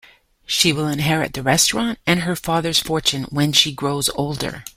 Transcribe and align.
She 0.47 0.73
will 0.73 0.87
inherit 0.87 1.33
the 1.33 1.43
restaurant 1.43 1.99
and 2.07 2.21
her 2.21 2.35
father's 2.35 2.79
fortune 2.79 3.25
when 3.29 3.53
she 3.53 3.71
grows 3.71 4.09
older. 4.15 4.65